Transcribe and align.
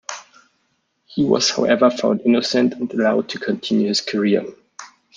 He 1.05 1.23
was 1.23 1.51
however 1.51 1.91
found 1.91 2.21
innocent 2.25 2.73
and 2.73 2.91
allowed 2.91 3.29
to 3.29 3.37
continue 3.39 3.87
his 3.89 4.01
career. 4.01 4.47